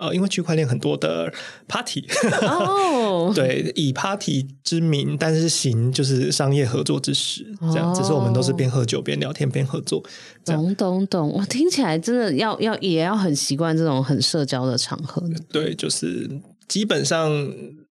[0.00, 1.30] 呃，因为区块链很多的
[1.68, 2.06] party，
[2.42, 10.02] 哦， 对，以 party 之名，但是行就是商业合作之实，这样，只是我们都是边喝酒边聊天边合作。
[10.44, 15.22] 懂懂懂，我听起来真的要要也要很习惯这种很社交的场合。
[15.52, 17.30] 对，就是基本上。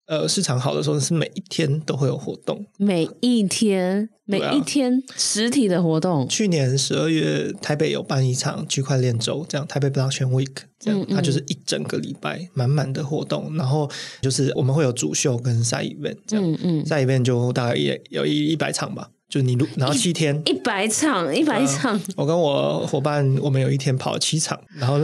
[0.08, 6.24] 呃，市场好的时候是每一天都会有活动，每一天每一天实体的活动。
[6.24, 13.90] 啊、去年十二月台北有办一场区块链周，这样台北 Blockchain Week，这样、嗯嗯、它就是一整个礼拜满满的活动，然后
[14.22, 19.12] 就是我们会有主秀跟 side event，这样，嗯嗯，side event 就大概也有一一百场吧。
[19.32, 21.98] 就你，然后七天一百场，一百场。
[22.18, 25.00] 我跟我伙伴，我们有一天跑了七场，然后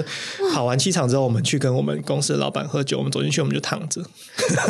[0.51, 2.97] 跑完七场之后，我们去跟我们公司的老板喝酒。
[2.97, 4.03] 我们走进去，我们就躺着，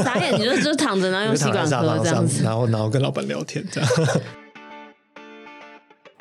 [0.04, 3.90] 傻眼，你就就躺着，然后用 吸管喝这样子，然后然后跟老板聊天这样。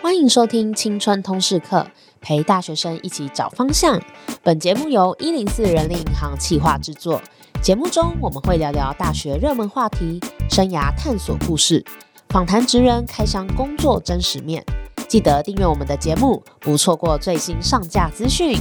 [0.01, 1.87] 欢迎收听青春通识课，
[2.23, 4.01] 陪大学生一起找方向。
[4.43, 7.21] 本节目由一零四人力银行企划制作。
[7.61, 10.19] 节目中我们会聊聊大学热门话题、
[10.49, 11.85] 生涯探索故事。
[12.29, 14.65] 访谈职人开箱工作真实面，
[15.09, 18.59] 记得订阅我们的节目，不错过最新上架资讯。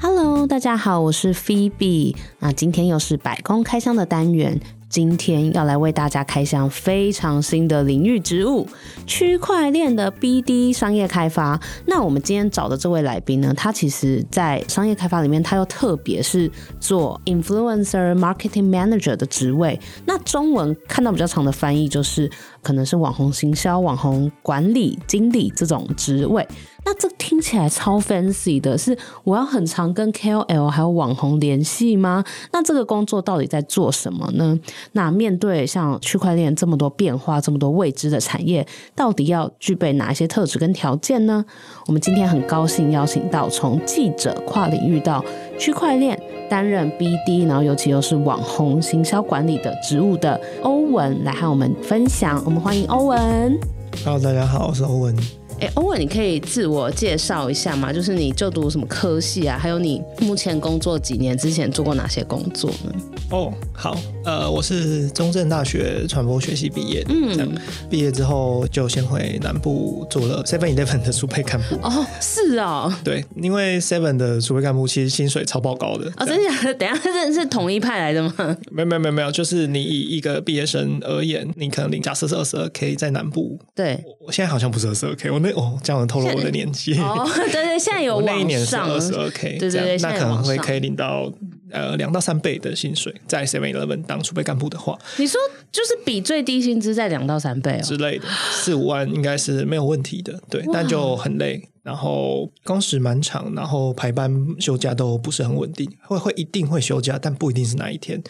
[0.00, 4.60] Hello，大家好，我是 Phoebe，那今天又是百工开箱的单元。
[4.90, 8.66] 今天要来为大家开箱非常新的领域植物——
[9.06, 11.60] 区块链的 BD 商业开发。
[11.86, 19.78] 那我们今天找的这位来宾呢，他其实在商业开发里面，他又特别是做 Influencer Marketing Manager 的职位。
[20.06, 22.28] 那中文看到比较长的翻译，就是
[22.62, 26.46] 可能是网红行销、网红管理经理这种职位。
[26.82, 32.24] 那这听起来超 fancy 的，是我要很常跟 KOL 还有网红联系吗？
[32.52, 34.58] 那这个工作到底在做什么呢？
[34.92, 41.44] 那面对像区块链这么多变化、这么多未知的产业，到底要具备哪些特质跟条件呢？
[41.86, 45.22] 我们今天很高兴邀请到从记者跨领域到
[45.58, 46.18] 区块链
[46.50, 52.42] 担任 BD，然后尤其又是网红行销管理的职务的欧文来和我们分享。
[52.44, 53.56] 我们欢迎欧文。
[54.04, 55.14] Hello，大家好，我是欧文。
[55.60, 57.92] 哎，欧文，你可以自我介绍一下吗？
[57.92, 59.58] 就是你就读什么科系啊？
[59.58, 61.36] 还有你目前工作几年？
[61.36, 62.92] 之前做过哪些工作呢？
[63.30, 63.94] 哦，好，
[64.24, 67.48] 呃，我是中正大学传播学系毕业的，嗯，这样
[67.90, 71.76] 毕业之后就先回南部做了 Seven Eleven 的储备干部。
[71.82, 76.10] 哦，是哦，对，因为 Seven 的储备干部其实薪水超爆高的。
[76.16, 76.74] 哦，真的假的？
[76.74, 78.34] 等一下，这是统一派来的吗？
[78.72, 83.58] 没有没有没有没有，就是你以一个毕业生而言，你可能领假设是二十二 K 在南部。
[83.74, 85.49] 对，我现在好像不是二十二 K，我那。
[85.52, 86.94] 哦，这样透露我的年纪。
[87.00, 88.34] 哦，对对，现在有往上。
[88.36, 91.32] 那一年是二十二 K，对对对，那可能会可以领到
[91.70, 95.40] 呃两到三倍的薪水，在 Seven Eleven 当储备干部的话，你说
[95.70, 100.40] 就是比最低薪资在两到三倍哦之类的，四五万应该是没有问题的。
[100.48, 108.22] 对，但就很累，然后工时蛮长，然后排班休假都不是很稳定，会会一定会休假，但不一定是哪一天，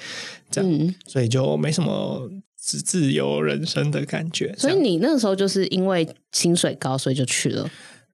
[0.51, 2.29] 这样，嗯、所以就没什么。
[2.63, 7.69] 是自由人生的感觉，所以你那个时候就是因为薪水高，所以就去了。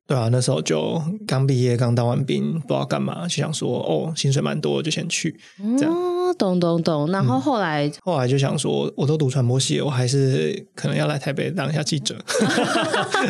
[0.07, 5.37] 对啊，那时候就刚毕业，刚当完兵，不知道干嘛，就想说哦，薪水蛮多，就先去。
[5.77, 7.11] 这样，哦，懂懂懂。
[7.11, 12.17] 然后后来，嗯，后来就想说，我都读传播系，我还是可能要来台北当一下记者。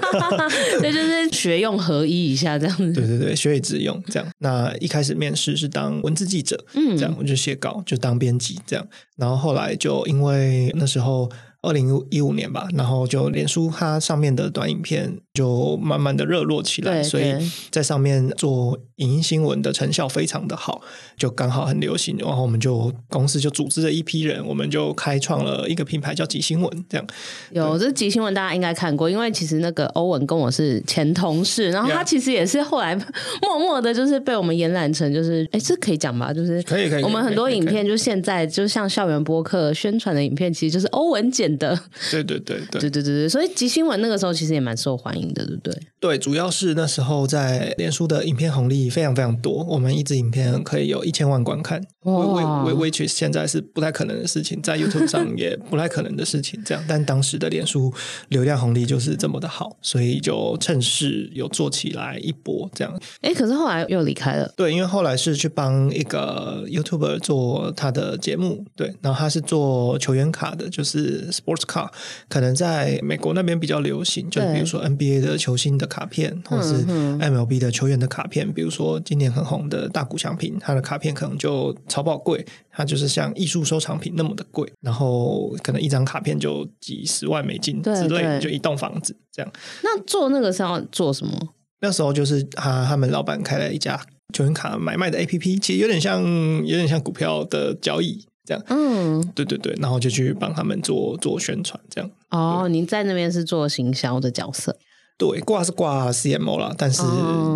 [0.81, 2.93] 对，就是学用合一一下这样子。
[2.93, 4.29] 对对对，学以致用这样。
[4.41, 8.87] 那一开始面试是当文字记者，嗯，这样我就写稿，就当编辑这样。
[9.17, 11.31] 然后后来就因为那时候。
[11.67, 17.35] 二零一五年吧，然后就脸书它上面的短影片就慢慢的热络起来，所以
[17.71, 20.81] 在上面做影音新闻的成效非常的好，
[21.17, 27.07] 就刚好很流行，然后我们就公司就组织了一批人，我们就开创了一个品牌叫极新闻，这样。
[27.51, 32.95] 有这极新闻大家应该看过，因为其实那个欧文跟我是前同事，然后他其实也是后来
[33.43, 36.33] 默默的，就是被我们延揽成就是，哎，这可以讲吧？
[36.33, 41.79] 就是可以可以，我们很多影片就现在就像校园播客宣传的影片，其实就是欧文剪的。
[42.11, 45.83] 对对对对对对对，所以即新闻那个时候其实也蛮受欢迎的，对不对？
[45.99, 56.63] 对，主要是那时候在脸书的影片红利非常非常多，我们一支影片可以有一千万观看，为为为其现在是不太可能的事情，在 YouTube 上也不太可能的事情。
[56.65, 57.93] 这样，但当时的脸书
[58.29, 63.01] 流量红利就是这么的好，所以就趁势有做起来一波这样。
[63.23, 64.53] 哎，可是后来又离开了。
[64.57, 71.89] 对，因为后来是去帮一个 YouTuber 做他的节目，对，然后他是做球员卡的，就是 Sports Card，
[72.29, 75.87] 可能在美国那边比较流行，就比如说 NBA 的球星的。
[75.87, 89.51] 卡片，或是 MLB 的球员的卡片，比如说今年很红的大谷翔平，他的卡片可能就超爆贵，它就是像艺术收藏品那么的贵，然后可能一张卡片就几十万美金之类的，就一栋房子这样。
[89.85, 91.55] 那做那个是要做什么？
[91.81, 93.99] 那时候就是他他们老板开了一家。
[94.35, 96.21] 球员卡买卖的 APP，其实有点像
[96.67, 98.63] 有点像股票的交易这样。
[98.69, 102.11] 嗯，对对对，然后就去帮他们做做宣传这样。
[102.31, 104.79] 哦，您在那边是做行销的角色。
[105.19, 107.03] 对，挂是挂 CMO 啦，但是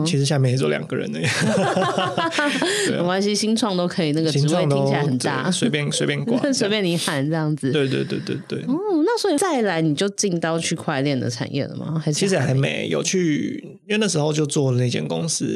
[0.07, 1.19] 其实下面也只有两个人呢。
[2.91, 7.71] 没关系，新创都可以，那个职位听起来很大，随便随便挂， 随便你喊这样子。
[7.71, 8.61] 对对对对对。
[8.63, 12.01] 哦，那所以再来你就进到区块链的产业了吗？
[12.03, 15.47] 还是其实还没有去，因为那时候就做了那间公司。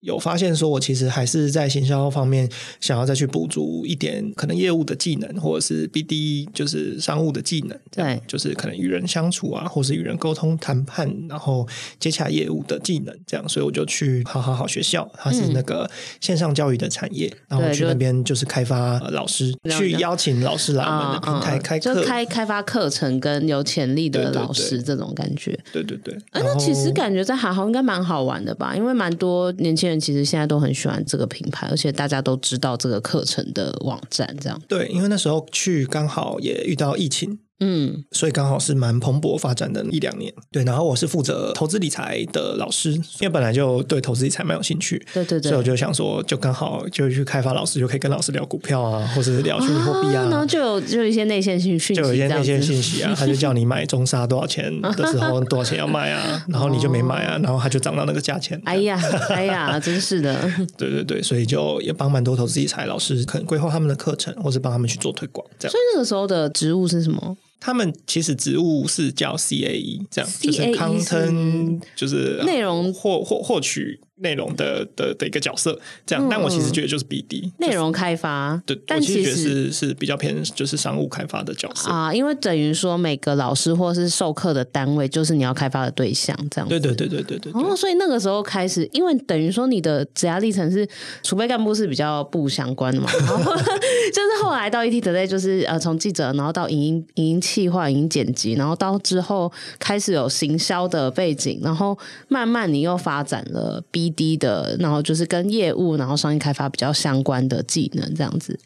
[0.00, 2.48] 有发现说，我其实还是在行销方面
[2.80, 11.66] 想要再去补足一点，可能业务的技能，或者是 BD 就是商务的技能，对，就是可能与人相处啊，或是与人沟通谈判，然后
[11.98, 15.90] 接洽业务的技能，这样，所以我就去好好好学校，它是那个
[16.20, 26.14] 线上教育的产业，嗯、然后去那边就是开发老师，去邀请老师来我们的平台开课，就开开发课程跟有潜力的老师这种感觉，对对对。
[26.30, 28.76] 哎、啊，那其实感觉在好好应该蛮好玩的吧？
[28.76, 34.60] 因为蛮多年轻其实现在都很喜欢这个品牌，而且大家都知道这个课程的网站，这样。
[34.66, 37.38] 对，因为那时候去刚好也遇到疫情。
[37.60, 40.62] 嗯，所以刚好是蛮蓬勃发展的一两年，对。
[40.64, 45.50] 然后我是负责投资理财的老师，因为本来就对投资理财蛮有兴趣，对对对。
[45.50, 50.28] 所以我就想说，就刚好就去开发老师，就可以跟老师聊股票啊， 或者是聊虚拟货币啊。
[50.30, 58.60] 然后就有就有一些内线讯息，就有一些内线信息啊， 他就叫你买中沙多少钱的时候 多少钱要卖啊，然后你就没买啊，然后他就涨到那个价钱。
[58.64, 59.00] 哎呀
[59.30, 60.38] 哎呀，真是的。
[60.76, 65.72] 对对对，所以就也帮蛮多投资理财老师，可能规划他们的课程，或者帮他们去做推广，这样。
[65.72, 67.36] 所以那个时候的职务是什么？
[67.60, 74.00] 他们其实职务是叫 CAE，这样就是 content，就是内容获获获取。
[74.20, 87.52] 内容的的的一个角色，这样，但我其实觉得就是 BD 内容开发，对，但其实是是比较偏就是商务开发的角色啊，因为等于说每个老师或是授课的单位就是你要开发的对象，这样，对对对对对对。
[87.52, 90.86] 哦，所以那个时候开始，因为等于说你的职涯历程是
[91.22, 104.07] 储备干部是比较不相关的嘛， 然后就是后来到 ETtoday 就是呃从记者，然后到影音影音企划、影音剪辑，然后到之后开始有行销的背景，然后慢慢你又发展了 B。
[104.10, 108.58] 低的，然后就是跟业务，然后商业开发比较相关的技能，这样子。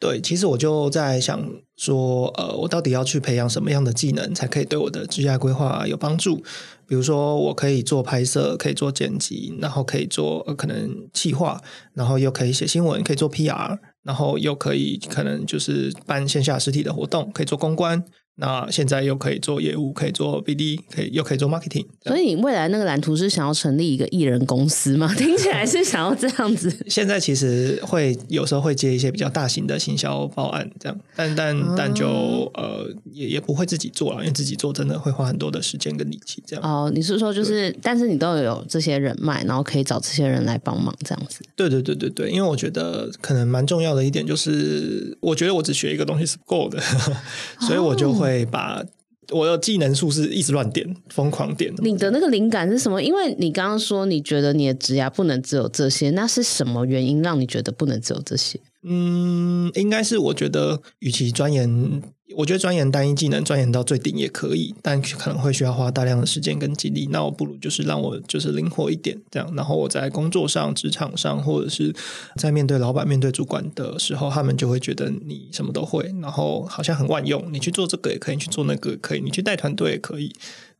[0.00, 6.42] 对，其实我就在想说，呃，我到底要去培养什么样的技能，才可以对我的职业规划有帮助？
[6.86, 11.58] 比如说，我可以做拍摄，可以做剪辑，然后可以做、可能企划，
[11.94, 18.04] 然后又可以写新闻，可以做 PR，然后又可以可能就是办线下实体的活动，可以做公关。
[18.36, 21.86] 那现在又可以做业务，可以做 BD，可以又可以做 marketing。
[22.04, 25.12] 所以你未来那个蓝图是想要成立一个艺人公司吗？
[25.16, 26.68] 听起来是想要这样子。
[26.90, 32.06] 现在其实会有时候会接一些比较大型的行销报案，这样，但但、嗯、但就
[32.54, 36.42] 呃也也不会自己做了，因为自己做真的会花很多的时间跟力气。
[36.44, 41.40] 这样哦，你是说就是，但是你都有这些人脉，然后可以找这些人来帮忙这样子。
[41.54, 46.80] 对对对对对，因为我觉得可能蛮重要的一点就是，我觉得我只学一个东西是不够的，
[47.62, 48.23] 所以我就会。
[48.24, 48.82] 会把
[49.30, 51.72] 我的技能数是一直乱点，疯狂点。
[51.78, 53.02] 你的那个灵感是什么？
[53.02, 58.58] 因为你刚刚说你觉得你的职涯不能只有这些，那是什么原因让你觉得不能只有这些？
[58.82, 62.02] 嗯，应该是我觉得，与其钻研。
[62.36, 67.08] 我觉得钻研单一技能，钻研到最顶也可以，但可能会需要花大量的时间跟精力。
[67.10, 69.50] 那我不如就是让我就是灵活一点，这样。
[69.54, 71.94] 然后我在工作上、职场上，或者是
[72.36, 77.52] 在面对老板、面对主管的时候，他们就会觉得你什么都会，然后好像很万用。
[77.52, 80.32] 你去做这个也可以，去做那个也可以，你去带团队也可以。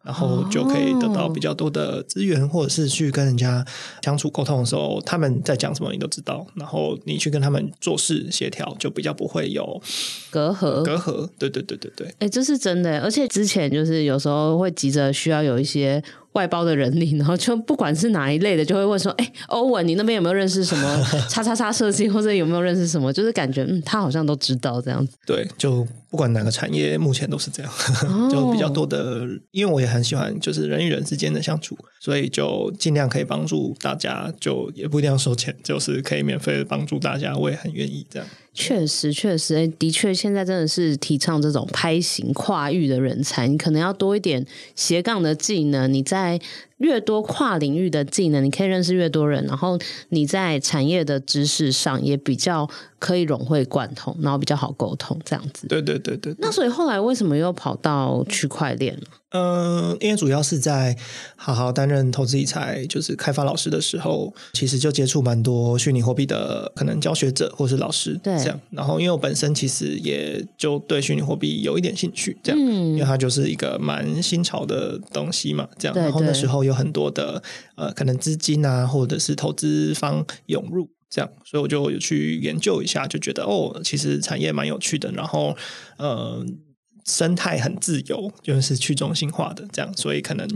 [0.04, 3.64] 然后就可以得到比较多的资源，或者是去跟人家
[4.02, 6.46] 相处沟通的时候，他们在讲什么你都知道。
[6.54, 9.80] 然后你去跟他们做事协调，就比较不会有
[10.30, 10.82] 隔阂。
[10.82, 12.14] 隔阂，对对对对对。
[12.18, 13.00] 哎，这是真的。
[13.00, 16.02] 而且之前就是有时候会急着需要有一些。
[16.34, 25.16] 外包的人力，然后就不管是哪一类的，就会问说：“哎，欧文，你那边有没有认识什么 叉叉叉设计，或者有没有认识什么？”就是感觉，嗯，他好像都知道这样子。
[25.26, 27.72] 对，就不管哪个产业，目前都是这样，
[28.30, 29.22] 就比较多的。
[29.52, 38.28] 因为我也很喜欢，就是人与人之间的相处，所以就尽量可以帮助大家，就也不一定要收钱，就是可以免费的帮助大家，我也很愿意这样。
[38.54, 44.46] 确实，确实，哎，的确，现在真的是提倡这种拍型跨域的人才，你可能要多一点
[44.76, 46.40] 斜杠的技能，你在。
[46.78, 49.78] 越多跨领域的技能，你可以认识越多人，然后
[50.08, 55.66] 你在产业的知识上也比较可以融会贯通，然后比较好沟通，这样子。
[55.68, 56.34] 对对对对。
[56.38, 59.02] 那所以后来为什么又跑到区块链了？
[59.36, 60.96] 嗯，因为主要是在
[61.34, 68.60] 好好担任投资理财，就是开发老师的时候，其实就接触蛮多虚拟货币的可能教学者或是老师，对，这样。
[68.70, 75.94] 然后因为我本身其实也就对虚拟货币有一点兴趣，这样，嗯，因为它就是一个蛮新潮的东西嘛，这样。
[75.94, 76.63] 对对，然后那时候。
[76.64, 77.42] 后有很多的
[77.76, 85.56] 呃可能资金啊，或者是投资方涌入，这样，所以我就有去研究一下，就觉得哦，其实产业蛮有趣的，然后
[85.98, 86.44] 呃。
[87.06, 90.48] 生态很自由，就是去中心化的这样，所以可能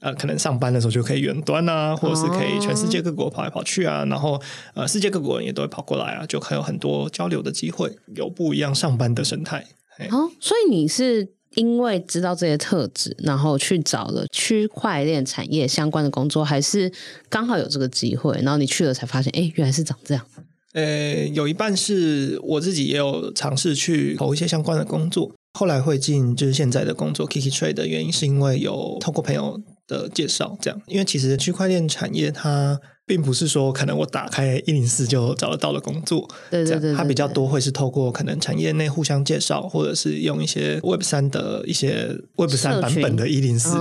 [0.00, 4.38] 呃，可能上班的时候就可以远端啊，或者是可以全世界各国跑来跑去啊，然后
[4.74, 9.64] 呃，世界各国人也都会跑过来啊，就还有很多交流的机会，有不一样上班的生态。
[10.10, 16.90] 哦，所以你是因为知道这些特质，然后去找了区块链产业相关的工作，还是
[17.28, 20.24] 刚好有这个机会，然后你去了才发现，哎，原来是长这样。
[20.74, 25.32] 呃，有一半是我自己也有尝试去投一些相关的工作。
[25.58, 32.78] 后来会进就是现在的工作，Kiki Trade 的原因是因为有透过朋友的介绍，这样，因为其实区块链产业它。
[33.06, 43.76] 并不是说可能我打开一零四就找得到的工作，对对对，对，它比较多会是透过可能产业内互相介绍，或者是用一些 Web 三的一些 Web 三版本的一零四，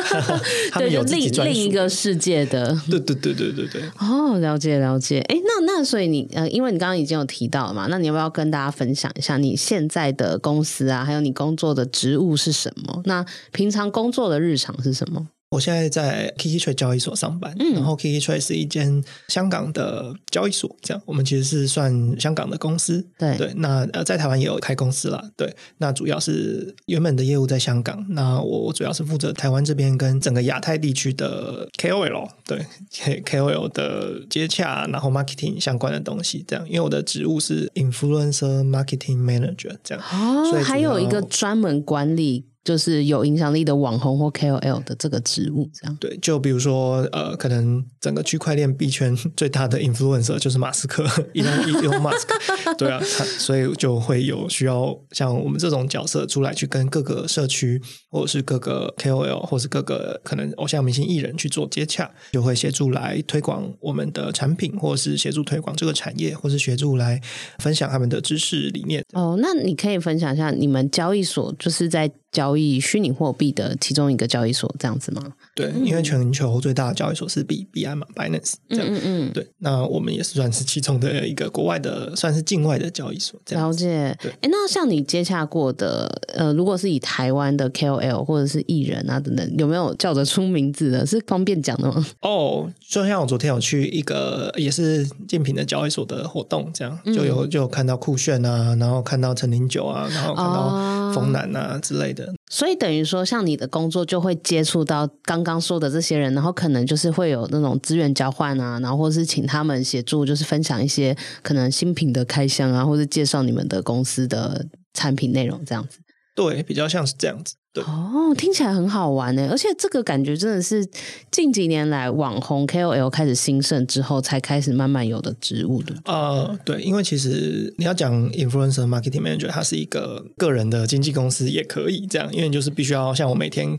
[0.72, 3.82] 他们有自己专属另一个世界的，对对对对对对。
[3.98, 5.20] 哦，了解了解。
[5.28, 13.02] 哎，那那所以你呃，因为你刚刚已经有提到了嘛，那你要不要跟大家分享一下你现在的公司啊，还有你工作的职务是什么？
[13.04, 15.28] 那平常工作的日常是什么？
[15.52, 23.52] 我现在在 Kiki Trade 交易所上班，嗯、然后 Kiki Trade 是一间香港的交易所，这样我们其实是算香港的公司，对对。
[23.56, 25.54] 那呃，在台湾也有开公司啦，对。
[25.76, 36.66] 那主要是原本的业务在香港，那我主要是负责台湾这边跟整个亚太地区的 KOL，对 KOL 的接洽，然后 marketing 相关的东西，这样。
[36.66, 40.02] 因为我的职务是 Influencer Marketing Manager，这样。
[40.10, 42.46] 哦，所以还有一个专门管理。
[42.64, 46.16] 就是有影响力的网红或 KOL 的这个职务，这样对。
[46.18, 51.04] 就比如说，呃，可能整个区块链币圈 最大的 influencer 就是马斯克
[51.34, 53.00] ，Elon Elon Musk，对啊，
[53.38, 67.20] 所以就会有需要像我们这种角色出来去跟各个社区，或者是各个 KOL，或是各个可能偶像明星艺人去做接洽，就会协助来推广我们的产品，或者是协助推广这个产业，或是协助来
[67.58, 69.04] 分享他们的知识理念。
[69.14, 72.08] 哦，那你可以分享一下你们交易所就是在。
[72.32, 75.34] 交易虚拟货币的其中一个交易所这样子吗？
[75.54, 78.86] 对，因为全球最大的交易所是币币安嘛，Binance 这样。
[78.88, 83.38] 嗯嗯对，那我们也是算是其中的一个国外的，算是境外的交易所。
[83.50, 84.16] 了解。
[84.20, 91.04] 对，哎，那像你接洽过的，呃，如果是以台湾的 KOL 或者是艺人啊等等，有没有叫得出名字的？
[91.04, 92.06] 是方便讲的吗？
[92.22, 102.32] 哦，就像我昨天有去一个也是竞品的交易所的活动，这样就有就有看到酷炫啊，然后看到陈零九啊，然后看到冯楠啊之类的。
[102.50, 115.98] 所以等于说，像你的工作就会接触到刚刚说的这些人，然后可能就是会有那种资源交换啊，然后或是请他们协助，就是分享一些可能新品的开箱啊，或者介绍你们的公司的产品内容这样子。
[116.34, 117.54] 对，比较像是这样子。
[117.74, 120.86] 对哦，听起来很好玩呢，而且这个感觉真的是
[121.30, 125.94] 近几年来网红 KOL 开始兴盛之后才开始慢慢有的职务的。
[126.04, 133.76] 呃，对，因为其实你要讲 Influencer Marketing Manager，它是一个个人的经纪公司也可以这样，因为就是必须要像我每天。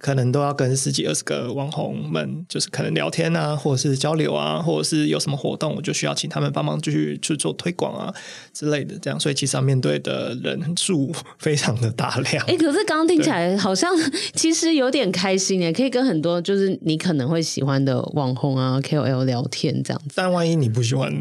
[0.00, 8.14] 可能都要跟十几二十个网红们，就是可能聊天啊，或者是交流啊，或者是有什么活动，我就需要请他们帮忙继续去做推广啊
[8.52, 8.96] 之类的。
[9.00, 12.44] 这样，所以其实要面对的人数非常的大量。
[12.46, 13.92] 哎、欸，可是刚刚听起来好像
[14.34, 20.14] 其实有点开心耶，可以跟很多就是你可能会喜欢的网红啊 KOL 聊天这样子。
[20.14, 21.12] 但万一你不喜欢，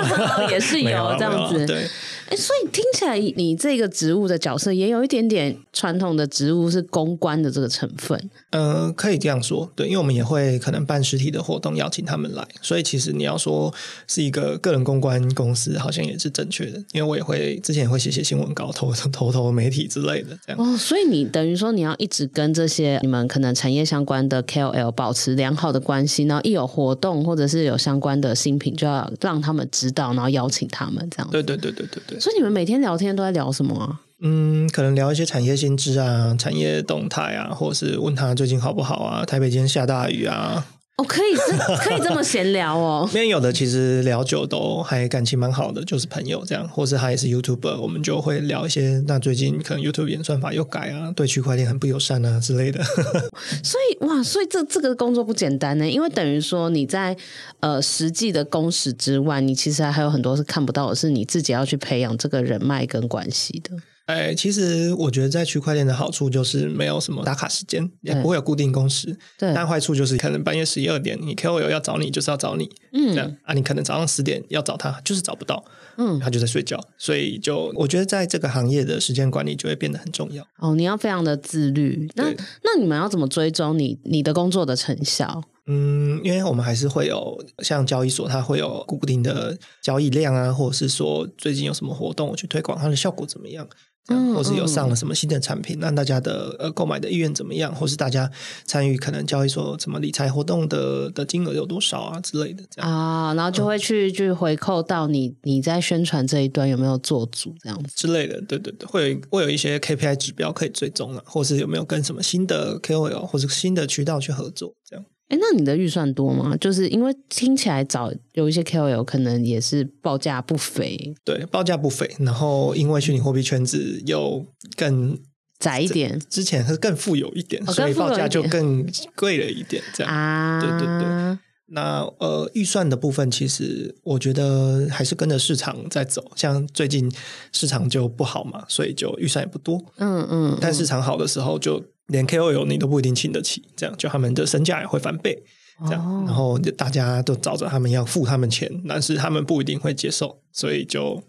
[0.50, 1.66] 也是有 这样子。
[1.66, 8.25] 对，哎、欸，所以听起来你这个职务的角色也有一点点传统的职务是公关的这个成分。
[8.50, 13.72] 呃，可以这样说，对，因为我们也会可能办实体的活动，邀请他们来，所以其实你要说
[14.06, 20.60] 是一个个人公关公司，好像也是正确的，因为我也会之前也会写写新闻稿，投 投投媒体之类的，这样。
[20.60, 31.28] 哦，所以你等于说你要一直跟这些你们可能产业相关的 KOL 保持良好的关系，然后一有活动或者是有相关的新品，就要让他们知道，然后邀请他们这样。
[31.30, 32.20] 对对对对对对。
[32.20, 34.00] 所以你们每天聊天都在聊什么啊？
[34.22, 39.24] 嗯，可能聊一些产业新知啊，产业动态啊，或者是问他最近好不好啊？
[39.24, 40.66] 台北今天下大雨啊？
[40.96, 43.04] 哦，可以这可以这么闲聊哦。
[43.08, 49.04] 那边有的其实聊久都还感情蛮好的，就是朋友这样，或是他也是 YouTuber，我们就会聊一些。
[49.06, 52.82] 那最近可能 YouTube 演算法又改啊，对区块链很不友善啊之类的。
[53.62, 57.14] 所以哇，所以这这个工作不简单呢，因为等于说你在
[57.60, 63.76] 呃实际的工时之外，你其实还有很多是看不到的，是你自己要去培养这个人脉跟关系的。
[64.06, 69.16] 哎，其实我觉得在区块链的好处就是没有什么打卡时间，也不会有固定工时。
[69.36, 69.52] 对。
[69.52, 75.64] 但坏处就是可能半夜十一二点，你 KOL 要找你就是要找你，嗯，这样啊，你可能早上十点要找他就是找不到，
[75.96, 76.80] 嗯，他就在睡觉。
[76.96, 80.46] 所以就我觉得在这个行业的时间管理就会变得很重要。
[80.58, 82.08] 哦，你要非常的自律。
[82.14, 82.30] 那
[82.62, 85.42] 那你们要怎么追踪你你的工作的成效？
[85.66, 93.68] 嗯，因为我们还是会有像交易所，它会有固定的交易量啊，或者是说最近有什么活动，我去推广它的效果怎么样。
[94.08, 98.30] 嗯，或是有上了什么新的产品，让大家的呃购买的意愿怎么样，或是大家
[98.64, 115.04] 参与可能交易所什么理财活动的的金额有多少啊之类的这样啊，然后就会去去回扣到你你在宣传这一端有没有做足这样子之类的，对对对，会有会有一些 KPI 指标可以追踪了，或是有没有跟什么新的 KOL 或者新的渠道去合作这样。
[115.28, 116.56] 哎，那你的预算多吗？
[116.58, 122.08] 就是因为听起来找有一些 KOL 可能也是报价不菲，对，报价不菲。
[122.20, 125.18] 然后因为虚拟货币圈子又更
[125.58, 130.60] 窄一点，之前是更富有一点，哦、所以报价就更贵了一点，这样啊。
[130.60, 131.38] 对对对。
[131.70, 136.30] 那呃，预算的部分其实我觉得还是跟着市场在走。
[136.36, 137.12] 像最近
[137.50, 139.82] 市场就不好嘛，所以就预算也不多。
[139.96, 140.58] 嗯嗯，嗯。
[140.60, 141.82] 但市场好的时候就。
[142.08, 145.42] 连 KOL 你都不一定请得起，这样就他们的身价也会翻倍，
[145.86, 151.22] 这样，哦、然后大家都找着他们要付他们钱，但是他们不一定会接受，所以就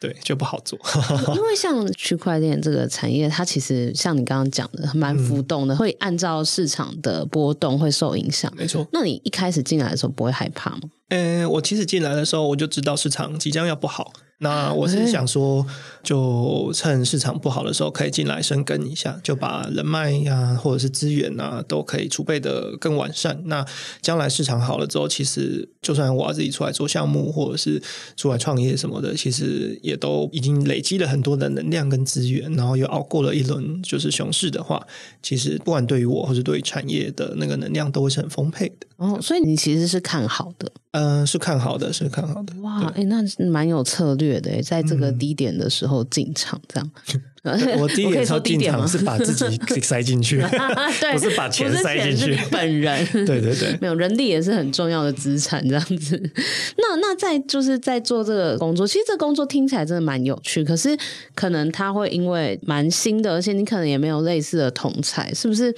[0.00, 0.78] 对就不好做。
[1.34, 8.52] 因为像区块链这个产业，它其实像你刚刚讲的，蛮浮动的，嗯、会按照市场的波动会受影响。
[8.56, 10.80] 没错，那你一开始进来的时候不会害怕吗？
[11.10, 14.12] 嗯，我其实进来的时候我就知道市场即将要不好。
[14.38, 15.64] 那我是想说，
[16.02, 23.40] 就趁市场不好的时候，可以进来深耕一下，就把人脉呀、啊，或者是资源啊，都可以储备的更完善。
[23.46, 23.64] 那
[24.02, 27.82] 将来市场好了之后，其实就算我要自己出来做项目，或者是
[28.16, 34.86] 出来创业什么的，其实也都已经累积了很多的能量跟资源，然后又熬过了一轮就是熊市的话，
[35.22, 38.86] 其实不管对于我，或者对于产业的那个能量，都会是很丰沛的。
[38.96, 40.70] 哦，所以你其实是看好的。
[40.92, 42.54] 嗯、呃，是看好的，是看好的。
[42.60, 43.16] 哇，哎，那
[43.50, 46.90] 蛮有策略的，在这个低点的时候进场，这样。
[47.14, 47.22] 嗯
[47.78, 50.38] 我第一眼超进场是把自己 塞进去，
[50.98, 52.34] 对，不是把钱塞进去。
[52.50, 56.18] 本人， 对对对，没有人力也是很重要的资产，这样子。
[56.78, 60.96] 那那在就是在做这个工作，其实这个工作听起来真的蛮有趣，可是
[61.34, 65.74] 可能他会因为蛮新的，而且你可能也没有类似的同才，是不是？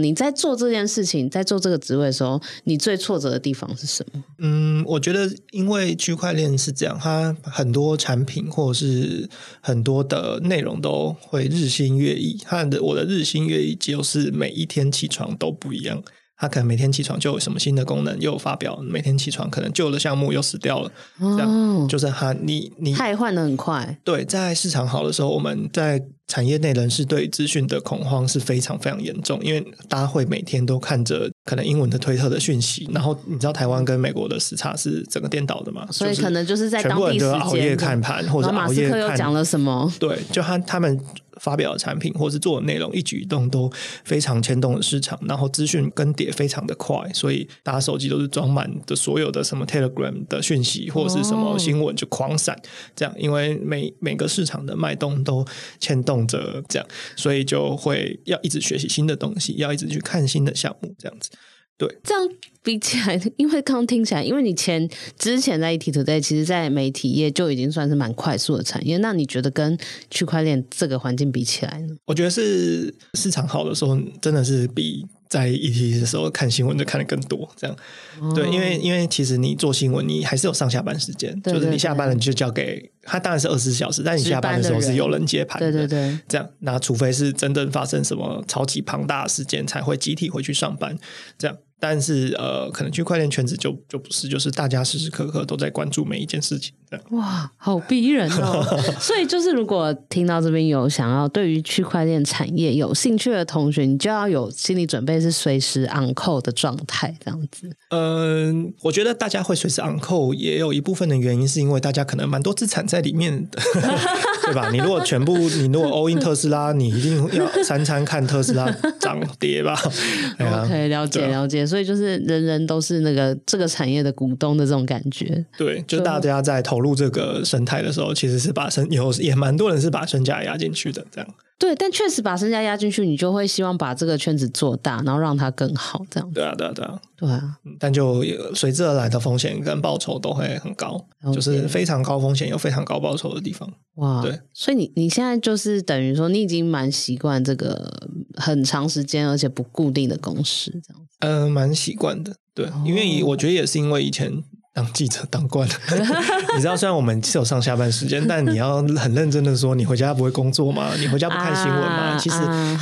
[0.00, 4.24] 你在做这件事情，在做这个职位的时候，你最挫折的地方是什么？
[4.38, 9.28] 嗯，我觉得因为区块链是这样，它很多产品或者是
[9.60, 10.93] 很多的内容都。
[11.20, 16.02] 会日新月异，他的我的日新月异就是每一天起床都不一样。
[16.36, 23.96] 他可能每天起床就有什么新的功能又发表，每天起床可能旧的项目又死掉了，哦、这样就是他你你太换的很快。
[24.02, 35.86] 对，在市场好的时候，我们在产业内人士对资讯的恐慌是非常非常严重，因为大家会每天都看着可能英文的推特的讯息，然后你知道台湾跟美国的时差是整个颠倒的嘛？
[35.90, 38.98] 所以可能就是在当地时间熬夜看盘，或者熬夜看。
[38.98, 39.92] 马斯克又讲了什么？
[40.00, 40.98] 对，就他他们。
[41.40, 43.68] 发表的产品或是做的内容，一举一动都
[44.04, 52.56] 非常牵动了市场，然后资讯更迭非常的快，所以大家手机都是装满的所有的什么 Telegram 的讯息或者是什么新闻就狂闪，
[52.94, 55.44] 这样，因为每每个市场的脉动都
[55.80, 61.30] 牵动着这样，所以就会要一直学习新的东西，要一直去看新的项目，这样子。
[61.76, 62.28] 对，这样
[62.62, 68.96] 比起来，因为刚刚听起来，因为你前之前在 ETtoday，其实，在媒体业就已经算是蛮快速的产业。
[68.98, 69.76] 那你觉得跟
[70.08, 71.96] 区块链这个环境比起来呢？
[72.06, 77.48] 我觉得是市场好的时候，真的是比在 ET 的时候看新闻就看得更多。
[77.56, 77.76] 这样，
[78.20, 85.72] 哦、对，因为因为其实你做新闻，你还是有上下班时间，就是你下班了你就交给他，当然是二十四小时，但你下班的时候是有人接盘的。
[85.72, 90.96] 对对对，这样，那除非是真正发生什么超级庞大的事件，才会集体回去上班。
[91.38, 91.56] 这样。
[91.86, 96.72] 但是呃，可能区块链圈子就就不是，就是大家时时刻刻都在关注每一件事情。
[97.10, 98.64] 哇，好逼人哦！
[98.98, 107.70] 所以就是，如果听到这边有想要对于区块链产业有兴趣的同学，你就要有心理准备，是随时 on call 的状态，这样子。
[107.90, 113.60] 嗯，我觉得大家会随时 on call，也有一部分的原因是因为大家可能蛮多资产在里面的，
[114.46, 114.70] 对吧？
[114.70, 118.70] 你如果全部，你如果 all in 特斯拉，你一定要三餐看特斯拉
[119.00, 119.76] 涨跌吧？
[120.38, 121.66] OK，了解了解。
[121.74, 125.44] 所以就是人人都是那个这个产业的股东的这种感觉。
[125.58, 131.28] 对，就大家在投入这个生态的时候，其实是把身有也蛮多人是把身价压进去的，这样。
[131.64, 136.30] 对，但确实把身家压进去，你就会希望把这个圈子做大，然后让它更好，这样。
[136.30, 137.56] 对啊，对啊，对啊，对啊。
[137.78, 138.22] 但就
[138.54, 143.66] 随之而来的风险跟报酬都会很高.就是非常高风险又非常高报酬的地方。
[143.94, 144.38] 哇，对。
[144.52, 151.06] 所以你你现在就是等于说，你已经蛮习惯这个很长时间而且不固定的公司，这样。
[151.20, 152.36] 嗯、呃，蛮习惯的。
[152.52, 154.44] 对，哦、因为我觉得也是因为以前。
[154.74, 155.74] 当记者当惯了，
[156.56, 160.90] 你知道，虽然我们是有上下班时间，但你要很认真的说，你回家不会工作吗？
[160.98, 162.14] 你回家不看新闻吗？
[162.14, 162.36] 啊、其实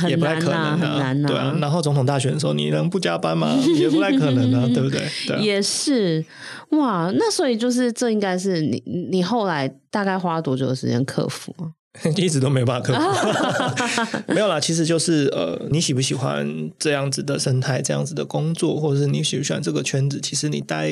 [0.09, 1.55] 也不太可能的、啊，啊对啊。
[1.61, 3.55] 然后总统大选的时候，你能不加班吗？
[3.77, 5.07] 也不太可能的、啊， 对不对？
[5.39, 6.25] 也是
[6.71, 11.69] 哇，那所以就是这应该是你你后来大概花多久的时间克服啊？
[12.17, 14.59] 一直都没有办法克服， 没有啦。
[14.59, 20.19] 其实就是呃，你喜不喜欢这样子的生态，这样子的工作，或者是你喜不喜欢这个圈子？
[20.19, 20.91] 其实你待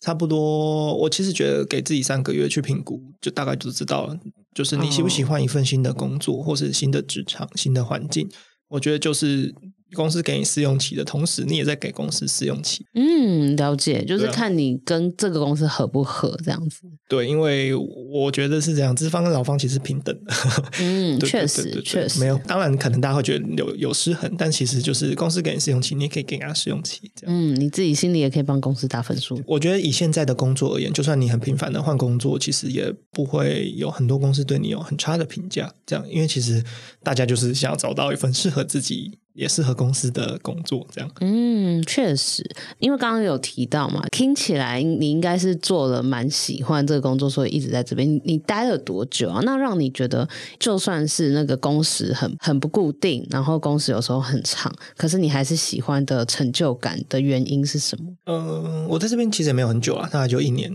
[0.00, 4.18] 差不多，我其实觉得给自己三个月去评估，就大概就知道了。
[4.54, 8.28] 就是你喜不喜欢一份新的工作，或是新的职场、新的环境？
[8.68, 9.54] 我觉得就是。
[9.94, 12.84] 公司给你试用期的同时，你也在给公司试用期。
[12.94, 16.80] 嗯，了解，就是看你跟这个公司合不合这样子。
[17.08, 20.32] 对，因为我觉得是这样，资方跟劳方其实平等的。
[20.80, 22.38] 嗯，确实，确实没有。
[22.46, 27.10] 当然，可能大家会觉得有有失衡，但其实就是公司给你试用期，你也可以给他试用期。
[27.14, 29.40] 这样，嗯，你自己心里也可以帮公司打分数。
[29.46, 35.72] 我觉得以现在的工作而言，就算你很频繁的换工作，其实也不会有很多公司对你有很差的评价。
[35.84, 36.64] 这样，因为其实
[37.02, 39.18] 大家就是想要找到一份适合自己。
[39.34, 41.10] 也适合公司的工作，这样。
[41.22, 42.44] 嗯，确实，
[42.78, 48.06] 因为刚刚有提到嘛，听起来你应该是做了蛮喜欢这个工作，所以一直在这边。
[48.06, 49.40] 你，你待了多久啊？
[49.42, 58.12] 那让你觉得，就算是那个工时很很不固定，然后工时有时候很长，可是你还是喜欢的成就感的原因是什么？
[58.26, 60.70] 嗯、呃，我在这边其实也没有很久啊，大概就一年。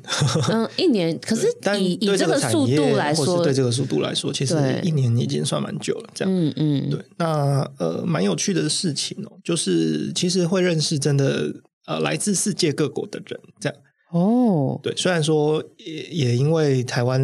[0.50, 1.16] 嗯， 一年。
[1.20, 1.48] 可是
[1.80, 6.10] 以以这个速度来说，对这个速度来说，其实一年已经算蛮久了。
[6.18, 7.00] 这样，嗯嗯，对。
[7.18, 8.48] 那呃，蛮有趣。
[8.58, 11.54] 的事情哦，就是其实会认识真的
[11.86, 13.78] 呃来自世界各国的人，这样
[14.12, 14.96] 哦，对。
[14.96, 17.22] 虽然说也也因为台湾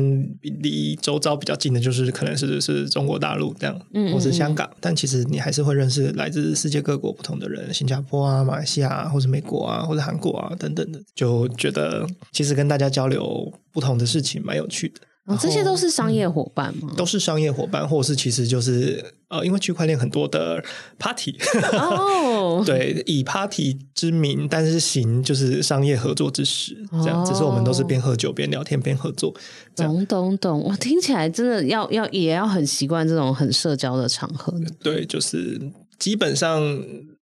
[0.61, 14.99] 离周遭比较近的，就是可能是是中国大陆这样，嗯，或是香港，但其实你还是会认识来自世界各国不同的人，新加坡啊、马来西亚啊，或者美国啊，或者韩国啊等等的，就觉得其实跟大家交流不同的事情蛮有趣的。
[15.25, 16.89] 哦，这些都是商业伙伴吗？
[16.91, 20.61] 嗯，都是商业伙伴，或者是其实就是呃，因为区块链很多的
[20.99, 21.37] party
[21.71, 29.33] 哦， 对，以 party 之名，但是行就是商业合作之实，这样，只是我们都是边喝酒边聊天边合作。
[29.75, 34.53] 懂懂懂，我听起来真的要要也要很习惯这种很社交的场合。
[34.81, 35.61] 对，就是
[35.97, 36.83] 基本上。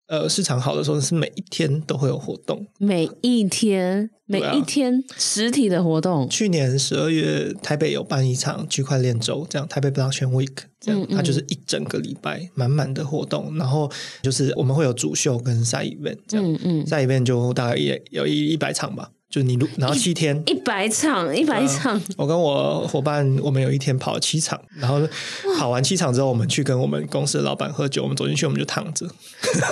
[0.06, 6.28] 呃，市场好的时候是每一天都会有活动，每一天每一天实体的活动。
[6.28, 13.90] 去年十二月台北有办一场区块链周，这样台北 Blockchain Week，这样嗯嗯它就是一整个礼拜满满的活动，然后
[14.22, 19.10] 就是我们会有主秀跟 side event，这样嗯嗯，side event 就大概也有一一百场吧。
[19.34, 22.00] 就你录，然后七天一百场，一百场。
[22.16, 25.00] 我跟我伙伴，我们有一天跑了七场，然后
[25.58, 28.04] 跑完七场之后，我们去跟我们公司的老板喝酒。
[28.04, 29.04] 我们走进去，我们就躺着，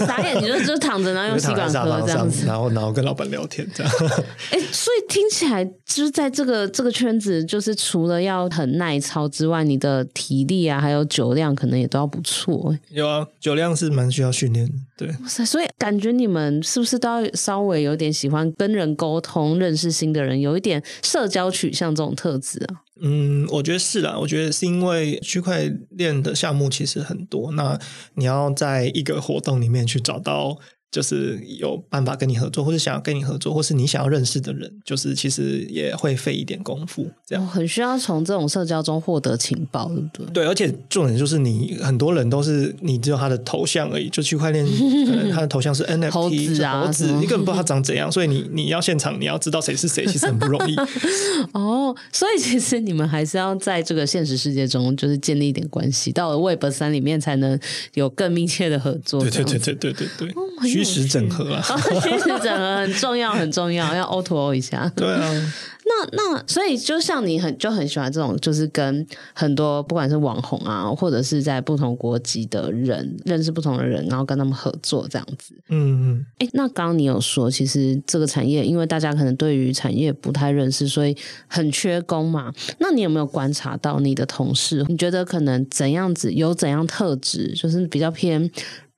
[0.05, 3.92] 打眼，你就就躺着，然后用 吸管喝这样子，然后然后跟老板聊天这样。
[4.51, 12.77] 哎，所以听起来就是在这个这个圈子，就是除了要很耐操之外，你的体力啊，还有酒量可能也都要不错。
[12.88, 14.72] 有啊，酒量是蛮需要训练的。
[15.03, 19.59] 对，哇塞，所以感觉你们是不是都要稍微有点喜欢跟人沟通？
[19.59, 22.83] 认识新的人，有一点社交取向这种特质啊。
[23.01, 24.17] 嗯，我觉得是啦。
[24.19, 27.79] 我觉得是因为区块链的项目其实很多，那
[28.15, 30.59] 你要在一个活动里面去找到。
[30.92, 37.42] 就是有办法跟你合作，或者想要跟你合作，或是你想要认识的人，就是其实也会费一点功夫，这样。
[37.42, 40.44] 哦，很需要从这种社交中获得情报，对不对？
[40.44, 44.62] 对，而且重点就是你很多人都是你只有他的头像而已，就区块链
[45.09, 50.76] 可能他的头像是 NFT 猴子啊，猴子，你根本不知道他长怎样，所以你你要现场你要知道谁是谁，其实很不容易。
[51.52, 57.59] 哦，所以其实你们还是要在这个现实世界中，就是建立一点关系，到了 Web 三里面才能
[57.94, 59.22] 有更密切的合作。
[59.22, 60.28] 对对对对对对对。
[60.31, 60.42] 哦
[60.85, 61.62] 虚实整合啊，
[62.03, 64.90] 虚实整合很重要，很重要，要 O to O 一下。
[64.97, 65.53] 对啊，
[65.85, 75.55] 那那所以就像你很就很喜欢这种，就是跟很多不管是网红啊，或者是在不同国籍的人认识不同的人，然后跟他们合作这样子。
[75.68, 76.27] 嗯嗯。
[76.38, 81.16] 哎，那刚刚你有说，其实这个产业，因为大家可能对于产业不太认识，所以
[81.47, 82.53] 很缺工嘛。
[82.79, 84.85] 那你有没有观察到你的同事？
[84.88, 88.51] 你觉得可能怎样子有怎样特质，就是比较偏？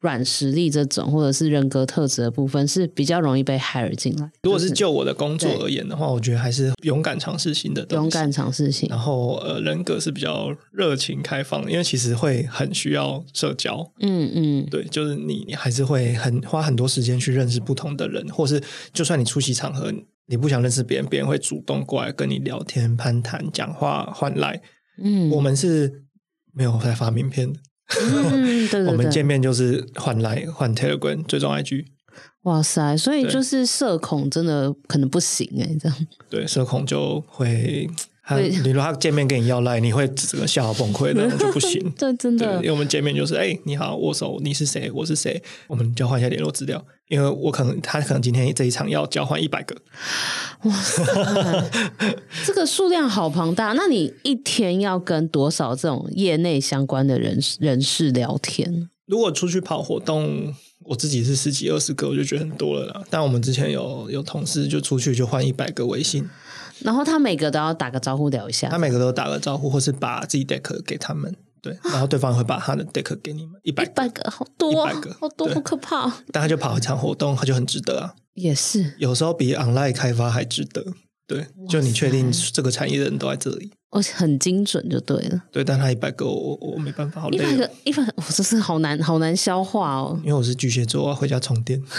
[0.04, 4.30] 软实力这种，或者是人格特质的部分是比较容易被 hire 进来。
[4.42, 8.86] 如果是就我的工作而言的话，我觉得还是勇敢尝试新的东西，勇敢尝试新。
[8.90, 13.90] 然后呃，人格是比较热情开放，因为其实会很需要社交。
[14.00, 18.62] 嗯嗯，对，就是你你还是会很花很多时间去认识不同的人，或是
[18.92, 19.90] 就算你出席场合，
[20.26, 24.60] 你不想认识别人，别人会主动过来跟你聊天、攀谈、讲话、换来。
[25.02, 26.02] 嗯，我们是
[26.52, 27.58] 没有在发名片的。
[28.00, 31.84] 嗯，对对对，我们见面就是换 Line 换 Telegram 追踪 IG。
[32.42, 36.06] 哇塞，所以就是社恐真的可能不行哎、欸，这样。
[36.28, 37.88] 对，社恐就会，
[38.24, 41.92] 他对你如果他见面跟你要 Line，你会整个笑到崩溃的， 就不行。
[41.98, 44.90] 这真的，因为我们见面就是，哎、欸，你好，握手，你是谁？
[44.92, 45.42] 我是谁？
[45.66, 46.84] 我们交换一下联络资料。
[47.08, 49.76] 因为我可能他可能今天这一场要交换一百个，
[50.62, 51.04] 哇塞，
[52.46, 53.74] 这个数量好庞大。
[53.74, 58.88] 那你一天要跟多少这种业内相关的人人士聊天？
[59.04, 63.02] 如果出去跑活动，我自己是十几二十个，我就觉得很多了啦。
[63.10, 66.26] 但我们之前有有同事就出去就换一百个微信，
[66.80, 71.34] 然后他每个都要打个招呼聊一下，他每个都打个招呼，或是把自己 deck 给他们。
[71.62, 76.12] 对，然后对方会把他的 deck 给你们一百百个，好多，一百个，好多，好可怕。
[76.30, 78.14] 但他就跑一场活动，他就很值得啊。
[78.34, 80.84] 也是，有时候比 online 开发还值得。
[81.26, 85.40] 对，就你确定这个产业的人都在这里，而且很精准就对了。
[85.52, 87.36] 对，但他一百个我我没办法，好累。
[87.36, 90.18] 一百个，一百，我真是好难好难消化哦。
[90.26, 91.80] 因为我是巨蟹座，我要回家充电。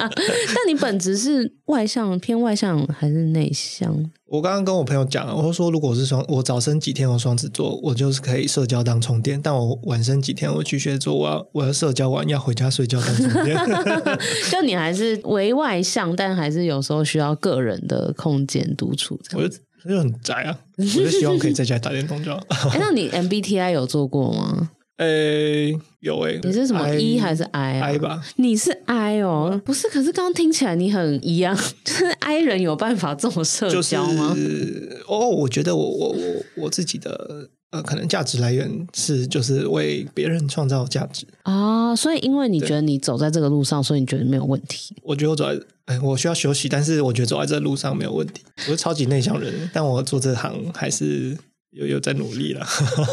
[0.00, 3.94] 但你本质是外向，偏外向还是内向？
[4.26, 13.58] 我刚刚跟我朋友讲了，我说如果是双，我早生几天我双子座，我就是可以社交当充电；但我晚生几天我巨蟹座，我要我要社交完要回家睡觉当充电。
[14.50, 19.20] 就你还是为外向，但还是有时候需要个人的空间独处。
[19.34, 19.48] 我就我
[19.88, 22.68] 就很宅啊， 我就希望可以在家打电动就好。
[22.70, 24.70] 哎，那你 MBTI 有做过吗？
[25.00, 29.88] 诶、欸，有诶、欸，你是什么 E 还是 I 啊？I 吧，你是 I 哦，嗯、不是？
[29.88, 34.34] 可是刚刚听起来你很一样， 就是 I 人有办法这么社交吗？
[34.36, 44.94] 就是、哦，我觉得我我我我自己的呃，可能价值来源是就是为别人创造价值啊，所以因为你觉得你走在这个路上，所以你觉得没有问题？
[45.02, 48.42] 我觉得我走在，哎，我需要休息，但是我觉得走在这路上没有问题。
[48.66, 51.36] 我是超级内向人，但我做这行还是。
[51.72, 52.66] 有有在努力了，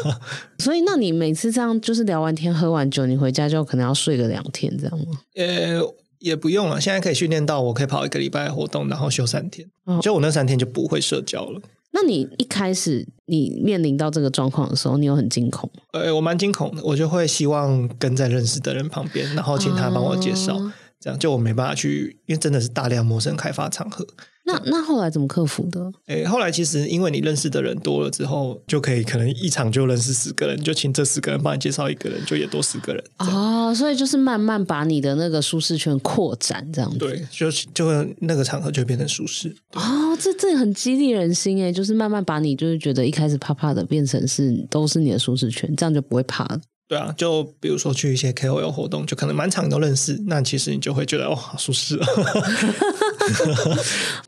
[0.58, 5.06] 所以那你每次这样就是聊完天喝完酒，你回家就可能要睡个两天，这样吗？
[5.36, 5.80] 呃，
[6.18, 11.62] 也不用了，现在可以训练到我可以跑一个礼拜的活动，然后休三天，哦、就我那三天就不会社交了。
[12.00, 15.68] 那你一开始你面临到这个状况的时候，你有很惊恐？
[15.94, 24.06] 呃，我蛮惊恐的，我就会希望跟在认识的人旁边，然后请他帮我介绍，哦、这样就我没办法去，因为真的是大量陌生开发场合。
[24.48, 25.92] 那那后来怎么克服的？
[26.06, 33.04] 诶，后来其实因为你认识的人多了之后，就可以可能一场就认识十个人，就请这十个人帮你介绍一个人，就也多十个人。
[33.20, 36.98] 哦，所以就是慢慢把你的那个舒适圈扩展，这样子。
[36.98, 39.54] 对，就就会那个场合就会变成舒适。
[39.74, 46.62] 哦，这这很激励人心诶，就是慢慢把你就是觉得一开始怕怕的变成是都是你的舒适圈，这样就不会怕了。
[46.88, 52.08] 对啊，就比如说去一些 KOL 活动，就可能满场都认识，那其实你就会觉得哇，好舒适啊！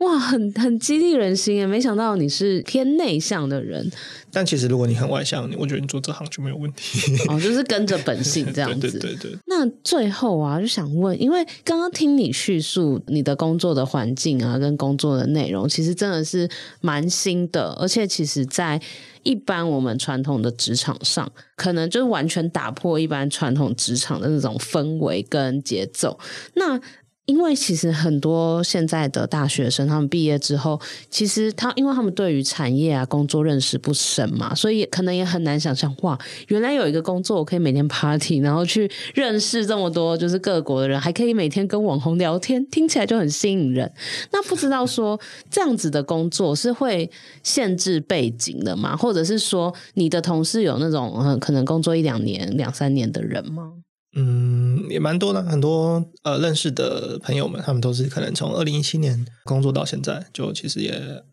[0.00, 1.66] 哇，很很激励人心耶！
[1.66, 3.90] 没想到你是偏内向的人，
[4.30, 7.16] 但其实如果你很外向，我觉得你做这行就没有问题。
[7.28, 8.90] 哦，就是跟着本性 这样子。
[8.90, 9.38] 对，对对对。
[9.46, 16.46] 那最后啊，就想问，因为刚刚听你叙述你的工作的环境啊，跟工作的内容，其实真的是
[16.82, 18.78] 蛮新的，而且其实在。
[19.22, 26.18] 一般我们传统的职场上，可能就是完全打破一般传统职场的那种氛围跟节奏。
[26.54, 26.80] 那
[27.30, 43.88] 因为其实很多现在的大学生，他们毕业之后，其实他因为他们对于产业啊工作认识不深嘛，所以可能也很难想象，哇，原来有一个工作我可以每天 party，然后去认识这么多就是各国的人，还可以每天跟网红聊天，听起来就很吸引人。
[44.32, 47.08] 那不知道说这样子的工作是会
[47.44, 48.96] 限制背景的吗？
[48.96, 53.74] 或者是说你的同事有那种嗯可能工作一两年、两三年的人吗？
[54.16, 54.59] 嗯，
[54.90, 60.92] 也蛮多的，很多呃认识的朋友们，他们都是可能从二零一七年工作到现在，就其实也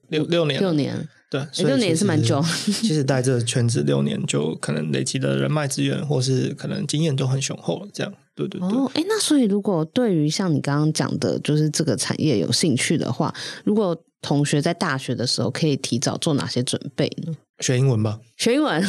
[0.10, 2.42] 六六年，六年，对，六年也是蛮久。
[2.66, 7.88] 其实在这个圈子六年，就可能累积的人脉资源，或是可能经验都很雄厚了。
[7.92, 8.70] 这样，对对对。
[8.70, 17.34] 哦，哎，那所以如果对于像你刚刚讲的，就是这个产业有兴趣的话，如果同学在大学的时候可以提早做哪些准备呢？
[17.60, 18.84] 学英文吧，学英文。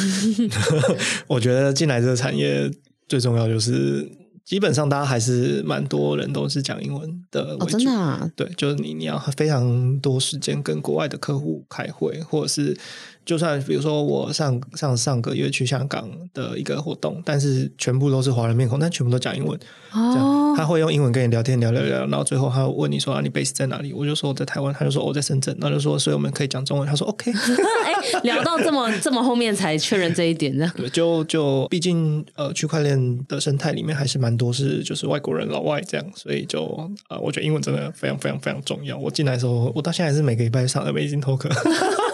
[1.27, 2.71] 我觉得进来这个产业。
[3.09, 4.07] 最重要就是
[4.49, 7.65] 基本上大家还是蛮多人都是讲英文的为主。
[7.65, 8.31] 哦，真的啊？
[8.35, 12.75] 对，就是你你要非常多时间跟国外的客户开会，或者是。
[13.25, 19.59] 就算比如说我上上上个月去香港的一个活动，但是全部都是华人面孔，但全部都讲英文。
[19.91, 23.93] 哦，这样他会用英文跟你聊天，聊聊聊，然后最后他问你说啊，你 base 在哪里？
[23.93, 26.87] 我就说我在台湾，他就说我在深圳，然后就说所以我们可以讲中文。
[26.87, 27.31] 他说 OK。
[27.31, 30.73] 哎， 聊到这么这么后面才确认这一点，这样。
[30.77, 36.65] 对，就就毕竟呃，区块链的生态里面还是蛮多是就是外国人老外这样，所以就
[37.09, 38.97] 呃，我觉得英文真的非常非常非常重要。
[38.97, 41.47] 我进来的时候，我到现在还是每个礼拜上 Amazing Talk。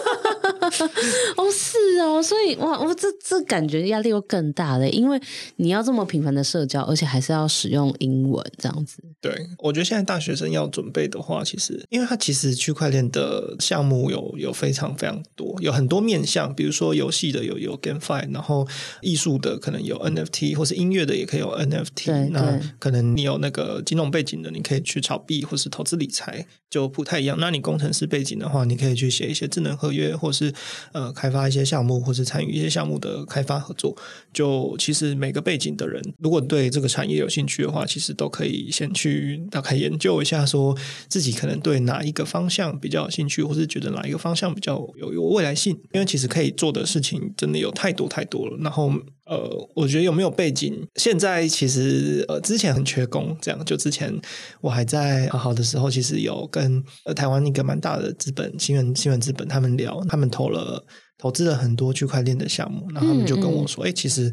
[1.36, 5.20] 哦，是哦，所以哇，我这这感觉压力又更大了，因为
[5.56, 9.02] 你要这么频繁的社交，而且还是要使用英文这样子。
[9.26, 18.66] 对，我觉得现在大学生要准备的话，其实，因为它其实区块链的项目有有非常非常多，有很多面向，比如说游戏的有有 GameFi，然后
[19.00, 22.30] 艺术的可能有 NFT，或是音乐的也可以有 NFT。
[22.30, 27.36] 那可能你有那个金融背景的，你可以去炒币或是投资理财，就不太一样。
[27.40, 30.52] 那你工程师背景的话，你可以去写一些智能合约，或是
[30.92, 33.96] 呃开发一些项目，或是参与一些项目的开发合作。
[34.36, 40.76] 就其实每个背景的人，如果对这个产业有兴趣的话，其实都可以先去大概研究一下，说
[41.08, 45.72] 自己可能对哪一个方向比较有兴趣，或是觉得哪一个方向比较有有未来性。
[45.94, 48.58] 因为其实可以做的事情真的有太多太多了。
[48.60, 48.92] 然后
[49.24, 54.14] 呃，我觉得有没有背景，现在其实呃之前很缺工，这样就之前
[54.60, 60.84] 我还在好好的时候，其实有跟呃台湾一个蛮大的资本新闻新闻资本他们聊，他们投了。
[61.18, 64.32] 投资了很多区块链的项目，然后他们就跟我说：“哎、嗯嗯，其实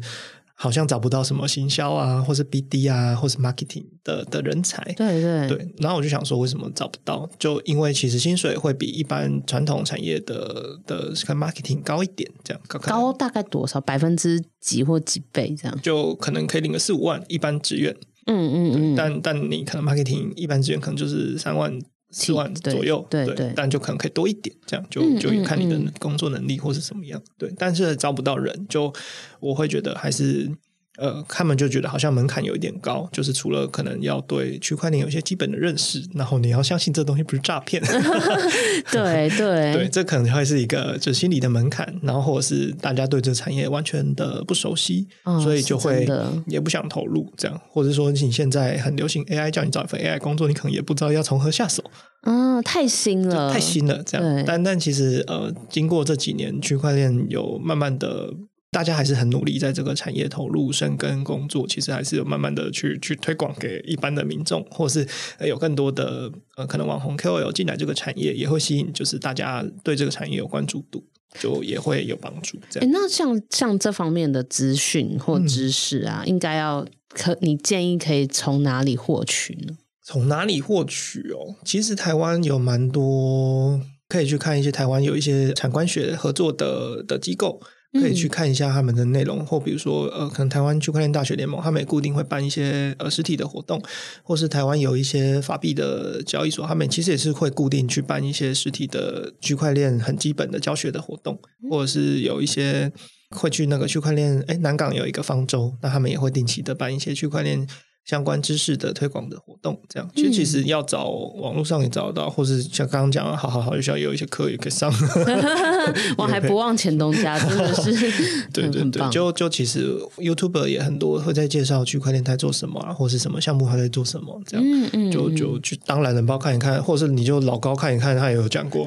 [0.56, 5.74] 好像找不到什么行销啊，或是 BD 啊，或是 marketing 的的人才。”对对对。
[5.78, 7.28] 然后我就想说，为什么找不到？
[7.38, 13.80] 就因为其实薪水会比一般传统产业的的看 marketing 高一点，这样高，高大概多少？
[13.80, 15.80] 百分之几或几倍这样？
[15.82, 17.96] 就可能可以领个四五万，一般职员。
[18.26, 18.94] 嗯嗯嗯。
[18.94, 21.78] 但但你可能 marketing 一般职员可能就是三万。
[22.14, 28.92] 四万左右，对但就可能可以多一点，这样就就看你的工作能力或是什么样，对，但是招不到人，就
[29.40, 30.50] 我会觉得还是。
[30.96, 37.82] 呃，他们就觉得好像门槛有一点高，就是除了可能要对区块链有一些基本的认识，然后你要相信这东西不是诈骗。
[38.92, 46.06] 对对对，这可能会是一个就心理的门槛，然后或者是大家对这个产业完全的不熟悉，哦、所以就会
[46.46, 51.82] 也不想投入这样，或者说你现在很流行 AI，叫你找一份 AI 工作，你可能也不知道要从何下手。
[52.22, 54.44] 嗯、哦，太新了，太新了，这样。
[54.46, 58.32] 但但其实呃，经过这几年，区块链有慢慢的。
[58.74, 65.06] 大家还是很努力，在这个产业投入、深耕工作，其实还是有慢慢的去去推广给一般的民众，或是
[65.46, 71.04] 有更多的呃可能网红 KOL 进来这个产业，也会吸引就是大家对这个产业有关注度，
[71.38, 72.58] 就也会有帮助。
[72.68, 79.78] 这样，那像像这方面的资讯或知识啊，嗯、应该要可你建议可以从哪里获取呢？
[80.02, 81.54] 从哪里获取哦？
[81.64, 87.60] 其实台湾有蛮多可以去看一些台湾有一些产官学合作的的机构。
[88.00, 93.80] 可以去看一下他们的内容，或比如说，呃，可能台湾区块链大学联盟，他们也固定会办一些呃实体的活动，
[94.22, 101.38] 或是台湾有一些法币的交易所，他们其实也是会固定去办一些实体的区块链很基本的教学的活动，
[101.70, 102.92] 或者是有一些
[103.30, 107.66] 会去那个区块链，诶，南港有一个方舟，那他们也会定期的办一些区块链。
[108.04, 114.92] 相关知识的推广的活动，这样其实其实要找网络上也找得到，或是像刚刚讲的，好好好学校有一些课也可以上。
[116.18, 117.92] 我还不忘前东家，真的是
[118.52, 128.86] 对对对，就就其实 YouTuber 也很多会在介绍区块链在做什么啊，或是什么项目还在做什么，这样嗯嗯就就去当懒人包看一看，或者是你就老高看一看，他也有讲过，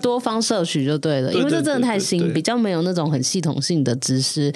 [0.00, 4.52] 多方摄取就对了，因为这真的太新，比较没有那种很系统性的知识。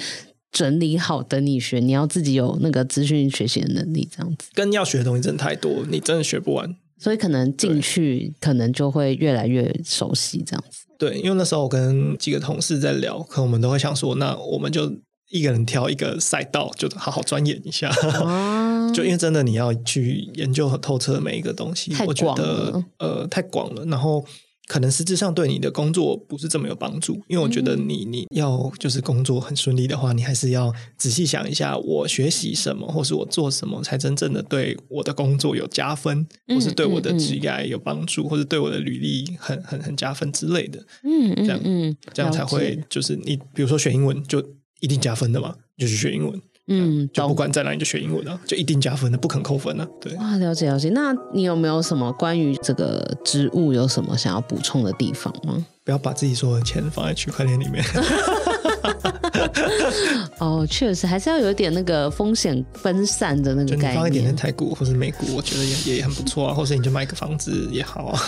[0.51, 4.49] 整理好等你学，你要自己有那个资讯学习的能力，这样子。
[4.53, 6.75] 跟要学的东西真的太多，你真的学不完。
[6.97, 10.85] 所以可能进去，可能就会越来越熟悉这样子。
[10.97, 14.91] 对，因为那时候我跟几个同事在聊，可能我们都会想说，那我们就
[15.29, 17.89] 一个人挑一个赛道，就好好钻研一下。
[17.89, 24.25] 啊、 就因为真的你要去研究很透彻每一个东西，我觉得呃太广了，然后。
[24.69, 40.79] 可能实质上对你的工作不是这么有帮助，因为我觉得你你要就是工作很顺利的话，你还是要仔细想一下，我学习什么，或是我做什么才真正的对我的工作有加分，或是对我的职业有帮助，或者对我的履历很很很加分之类的。
[41.03, 44.39] 嗯这样嗯，这样才会就是你比如说学英文就
[44.81, 46.39] 一定加分的嘛，就是学英文。
[46.69, 49.87] 嗯，就不管在哪，你就学英文啊，就一定加分的，不肯扣分的。
[49.99, 50.89] 对，哇，了解了解。
[50.89, 55.65] 那你有没有什么关于这个植物有什么想要补充的地方吗？
[55.83, 57.83] 不要把自己所有的钱放在区块链里面。
[60.37, 63.93] 哦，确实还是要有一点那个风险分散的那个概念。
[63.93, 66.53] 你放一点在台股或是美股，我觉得也也很不错啊。
[66.53, 68.21] 或者你就买个房子也好啊。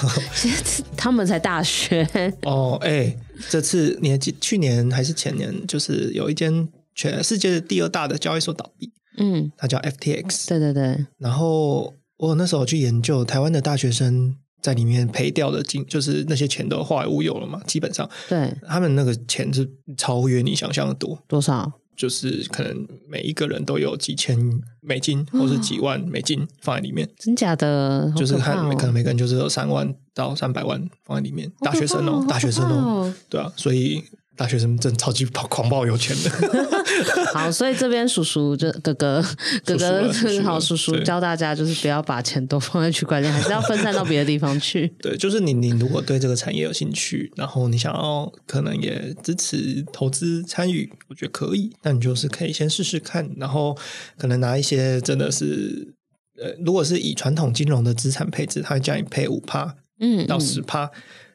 [0.97, 2.07] 他们才大学
[2.43, 3.17] 哦，哎、欸，
[3.49, 10.47] 这次你还记去年还是前年，就是有一间全世界第二大的交易所倒闭，嗯，它叫 FTX。
[10.47, 11.05] 对对对。
[11.17, 14.35] 然后我那时候去研究台湾的大学生。
[14.61, 17.59] 在里面赔掉的金，就是那些钱都化为乌有了嘛。
[17.65, 19.67] 基本上，对他们那个钱是
[19.97, 21.17] 超越你想象的多。
[21.27, 21.71] 多少？
[21.97, 24.37] 就是可能每一个人都有几千
[24.79, 27.09] 美金，或是几万美金放在里面。
[27.17, 28.13] 真假的？
[28.15, 31.51] 就是看可能每个人就是有三万到三百万放在里面。
[31.61, 34.03] 大学生哦，大学生哦，对啊，所以。
[34.37, 36.31] 大学生真超级狂暴有钱的，
[37.33, 39.23] 好，所以这边叔叔就哥哥
[39.63, 40.11] 哥哥
[40.43, 44.87] 好，叔叔教大家就是不要把钱都放在区块链，还是要分散到别的地方去。
[44.99, 53.77] 对，就是你你如果对这个产业有兴趣，然后你想要可能也支持投资参与，我觉得可以，那你就是可以先试试看，然后
[54.17, 55.93] 可能拿一些真的是
[56.41, 60.89] 呃，如果是以传统金融的资产配置，他会叫你配五趴，嗯，到十趴，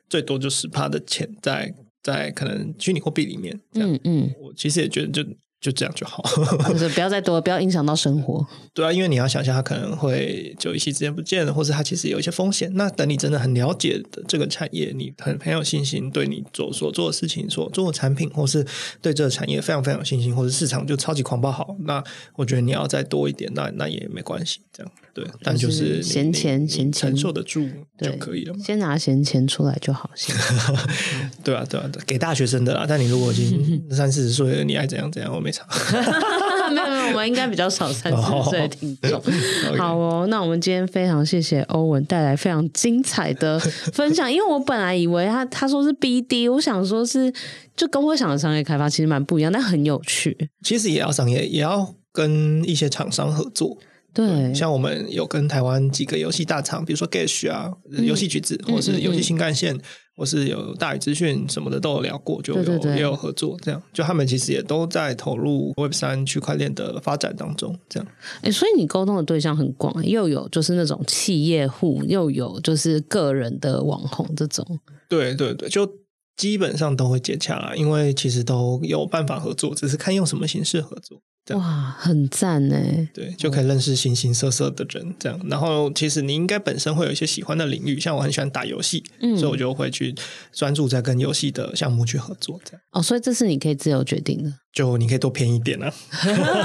[0.08, 1.74] 最多就十趴的钱在。
[2.06, 5.28] 在可能虚拟货币里面，嗯嗯，我其实也觉得就
[5.60, 6.22] 就这样就好，
[6.70, 8.46] 就是不要再多，不要影响到生活。
[8.74, 12.70] 对啊，因为你要想象它可能会就一夕之间不见了，或者它其实有一些风险。
[12.74, 18.64] 那等你真的很了解的这个产业，你很很有信心，对你做所做的事情、所做的产品，或是
[19.00, 22.04] 对这个产业非常非常有信心，或者市场就超级狂暴好，那
[22.34, 24.92] 我觉得你要再多一点，那那也没关系，这样。
[25.14, 27.66] 对，但就是闲钱，闲钱承受得住
[27.98, 28.62] 就可以了嘛。
[28.62, 30.36] 先拿闲钱出来就好，先。
[31.42, 32.84] 对啊，对啊，给大学生的啦。
[32.86, 35.64] 但你如果已经 三四十岁了，你爱怎样怎样，我没差。
[36.68, 39.22] 没有没有，我们应该比较少三十岁的听众。
[39.78, 44.26] 好哦，那我们今天非常谢谢欧文带来非常精彩的分享。
[44.32, 47.32] 因为我本来以为他他说是 BD，我想说是
[47.76, 50.36] 就跟我想的商业开发其实蛮不一样，但很有趣。
[50.64, 53.78] 其实也要商业，也要跟一些厂商合作。
[54.12, 59.78] 对，像我们有跟台湾几个游戏大厂，比如说 Gash 啊，游戏橘子，或者是游戏新干线，
[60.16, 63.56] 或是有大宇资讯什么的都有聊过，就有也有合作。
[63.62, 67.78] 这样，就他们其实也都在投入 Web 三区块链的发展当中。
[67.88, 68.08] 这样，
[68.40, 74.64] 哎，所以你沟通的对象很广，又有就是那种企业户，又有就是个人的网红这种。
[75.08, 75.86] 对对对，就
[76.36, 81.20] 基本上都会接洽啦，因为其实都有办法合作，只是看用什么形式合作。
[81.54, 82.76] 哇，很赞呢！
[83.14, 85.40] 对，就可以认识形形色色的人，这样。
[85.48, 90.12] 然后，其实你应该本身会有一些喜欢的领域，像我很喜欢打游戏，嗯，所以我就会去
[90.52, 92.80] 专注在跟游戏的项目去合作，这样。
[92.90, 95.92] 哦，所以这是你可以自由决定的，就你可以多偏一点啊。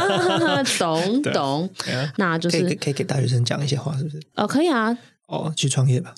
[0.79, 1.69] 懂 懂，
[2.17, 4.19] 那就是可以可以给大学生讲一些话，是不是？
[4.35, 4.97] 哦，可以啊。
[5.27, 6.15] 哦，去创业吧。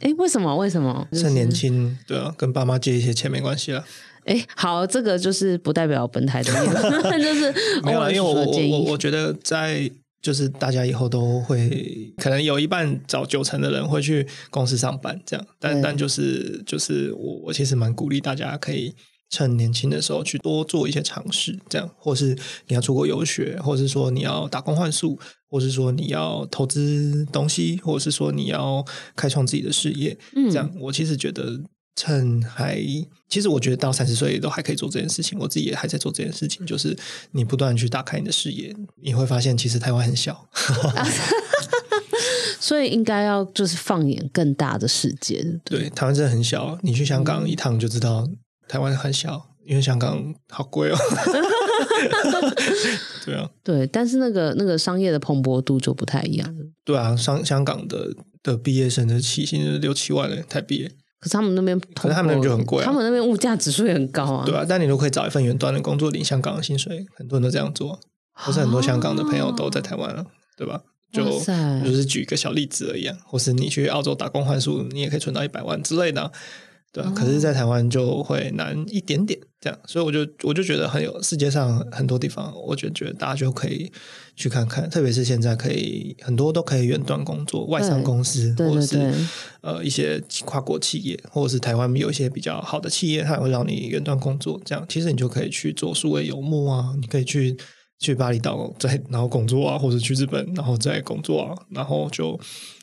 [0.00, 0.56] 哎，为什么？
[0.56, 1.08] 为什么？
[1.12, 3.84] 趁年轻，对啊，跟爸妈借一些钱没关系啊。
[4.24, 6.52] 哎，好，这个就是不代表本台的
[7.18, 7.52] 就是
[7.82, 18.94] 没有啦，因为我我我我觉得在就是大家以后都会可能有一半找九成的人会去公司上班这样，但但就是就是我我其实蛮鼓励大家可以
[19.30, 22.36] 趁年轻的时候去多做一些尝试，这样，或是
[22.68, 25.18] 你要出国游学，或是说你要打工换宿，
[25.50, 28.84] 或是说你要投资东西，或者是说你要
[29.16, 31.60] 开创自己的事业，嗯，这样，我其实觉得。
[31.94, 32.82] 趁还，
[33.28, 35.38] 其实我觉得到三十岁都还可以做这件事情。
[35.38, 36.96] 我自己也还在做这件事情，就是
[37.32, 40.48] 你不断去打开你的视野，你会发现其实台湾很小
[42.58, 45.42] 所以应该要就是放眼更大的世界。
[45.64, 48.26] 对，对，台湾真的很小，你去香港一趟就知道
[48.68, 50.96] 台湾很小，因为香港好贵哦。
[53.24, 56.56] 对啊，对，但是那个那个商业的蓬勃度就不太一样。
[56.84, 60.90] 对啊，香香港的的毕业生的起薪是六七万的台币。
[61.22, 62.84] 可是他们那边，可是他们那边就很贵啊。
[62.84, 64.44] 他们那边物价指数也很高啊。
[64.44, 67.98] 对啊，但你如果可以找一份远端的工作，领香港的薪水，很多人都这样做。
[68.34, 70.80] 或是很多香港的朋友都在台湾了，啊、对吧？
[71.12, 73.16] 就塞就是举一个小例子而已啊。
[73.24, 76.32] 或是你去澳洲打工换宿，你也可以存到一百万之类的，啊。
[76.92, 83.90] 对啊，可是，在台湾就会难一点点，这样，所以我就我就觉得很有世界上很多地方，我就觉得大家就可以
[84.36, 89.10] 去看看，特别是现在可以很多都可以远端工作，外商公司或者是
[89.62, 94.84] 呃一些跨国企业，或者是台湾有一些比较好的企业，它也会让你远端工作，这样。
[94.86, 97.56] 其实你就可以去做数位游牧啊，你可以去
[98.00, 102.38] 去巴厘岛再然后工作啊，或者去日本然后再工作啊，然后就。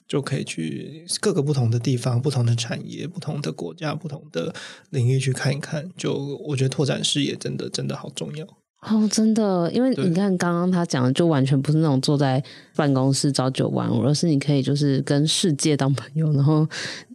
[0.09, 4.53] 就可以去各个不同的地方、不同的产业、不同的国家、不同的
[4.89, 5.89] 领域去看一看。
[5.95, 6.13] 就
[6.45, 8.45] 我觉得拓展视野真的真的好重要
[8.81, 12.41] 哦，真的，因为你看刚刚他讲的，就完全不是那种坐在
[12.75, 16.65] 办公室朝九晚五，而是你可以就是跟世界当朋友，然后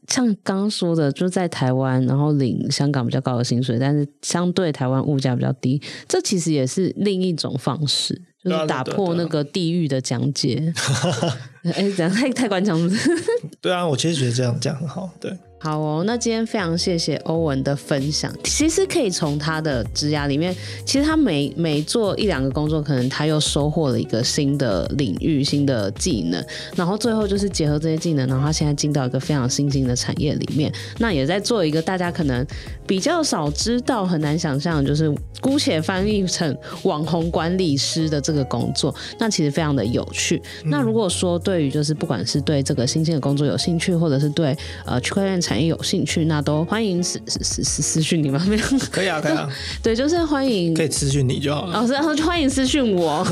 [0.08, 10.72] 像刚刚说的，就在台湾，然后领香港比较高的薪水，但是相对台湾物价比较低，这其实也是另一种方式，就是打破那个地域的讲解。
[11.64, 12.92] 哎，这样太太官腔了。
[13.60, 15.10] 对啊，我其实觉得这样讲很好。
[15.18, 15.32] 对。
[15.64, 18.30] 好哦，那今天非常谢谢欧文的分享。
[18.44, 20.54] 其实可以从他的职涯里面，
[20.84, 26.44] 其实他每每做一两个工作，可能他又收获了一个新的领域、新的技能，
[26.76, 32.46] 然后最后就是结合这些技能，然后他现在进到一个非常新兴的产业里面，那也在做一个大家可能
[32.86, 35.10] 比较少知道、很难想象，就是
[35.40, 40.42] 姑且翻译成网红管理师的这个工作，那其实非常的有趣。
[40.66, 44.54] 那如果说对于就是不管是对这个新兴的工作有兴趣，或者是对
[44.84, 48.40] 呃区块链产有兴趣，那都欢迎私私私私私讯你们。
[48.48, 48.64] 没有？
[48.90, 49.48] 可以啊，可以啊。
[49.82, 51.86] 对，就是欢迎，可以私讯你就好了。
[51.88, 53.22] 然后就欢迎私讯我。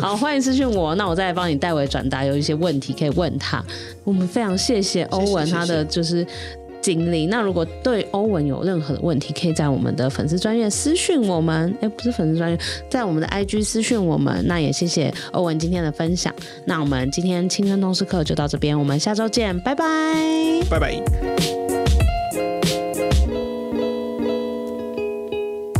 [0.00, 3.64] 好， 欢迎私讯我，那我再帮你代为转达，有一些问题可以问他。
[4.04, 6.26] 我们非常谢谢欧文他的就是
[6.84, 7.26] 经历。
[7.26, 11.74] 那如果对欧文有任何的问题，可以在我们的粉丝专业私讯我们。
[11.80, 12.58] 哎，不是粉丝专业，
[12.90, 14.44] 在我们的 IG 私讯我们。
[14.46, 16.30] 那也谢谢欧文今天的分享。
[16.66, 19.86] 那我们今天青春通识课就到这边，我们下周见，拜拜，
[20.68, 21.02] 拜拜。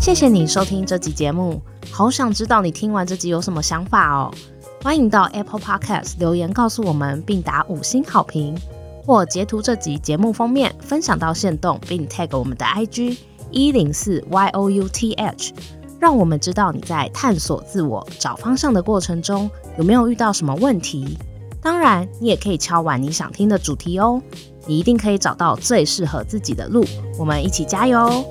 [0.00, 4.32] 谢谢你收听这集节目，好想知道你听完这集有什么想法哦。
[4.82, 8.54] 欢迎到 Apple Podcast 留言告诉我们，并打五星好评，
[9.04, 13.18] 或截图这集节目封面分享到限动，并 tag 我们的 IG
[13.50, 15.50] 一零四 youth，
[16.00, 21.18] 让我们知道你在探索自我、找方向的过程中有没有遇到什么问题。
[21.60, 24.20] 当然，你也可以敲完你想听的主题哦，
[24.66, 26.84] 你一定可以找到最适合自己的路。
[27.18, 28.24] 我们一起加油！